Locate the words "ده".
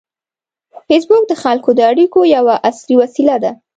3.43-3.51